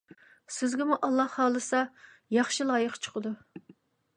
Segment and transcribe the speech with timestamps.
[0.53, 1.81] سىزگىمۇ ئاللاھ خالىسا
[2.37, 3.35] ياخشى لايىق چىقىدۇ.